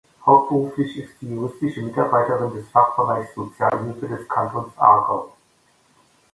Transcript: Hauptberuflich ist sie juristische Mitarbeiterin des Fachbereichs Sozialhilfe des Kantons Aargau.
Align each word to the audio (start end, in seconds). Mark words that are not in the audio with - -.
Hauptberuflich 0.25 0.97
ist 0.97 1.19
sie 1.19 1.27
juristische 1.27 1.83
Mitarbeiterin 1.83 2.51
des 2.55 2.67
Fachbereichs 2.69 3.35
Sozialhilfe 3.35 4.07
des 4.07 4.27
Kantons 4.27 4.75
Aargau. 4.75 5.31